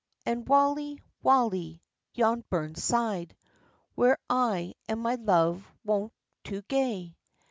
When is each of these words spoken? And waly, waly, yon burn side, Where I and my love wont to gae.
And 0.25 0.47
waly, 0.49 0.99
waly, 1.23 1.81
yon 2.15 2.43
burn 2.49 2.73
side, 2.73 3.35
Where 3.93 4.17
I 4.27 4.73
and 4.87 4.99
my 4.99 5.13
love 5.13 5.63
wont 5.83 6.11
to 6.45 6.63
gae. 6.63 7.15